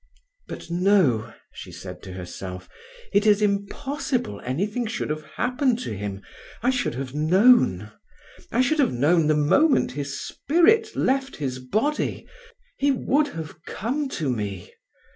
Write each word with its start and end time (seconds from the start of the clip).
"But 0.47 0.71
no," 0.71 1.31
she 1.53 1.71
said 1.71 2.01
to 2.01 2.13
herself, 2.13 2.67
"it 3.13 3.27
is 3.27 3.39
impossible 3.39 4.41
anything 4.43 4.87
should 4.87 5.11
have 5.11 5.23
happened 5.35 5.77
to 5.81 5.95
him—I 5.95 6.71
should 6.71 6.95
have 6.95 7.13
known. 7.13 7.91
I 8.51 8.61
should 8.61 8.79
have 8.79 8.93
known 8.93 9.27
the 9.27 9.35
moment 9.37 9.91
his 9.91 10.19
spirit 10.19 10.95
left 10.95 11.35
his 11.35 11.59
body; 11.59 12.27
he 12.77 12.89
would 12.89 13.27
have 13.27 13.63
come 13.65 14.09
to 14.17 14.31
me. 14.31 14.73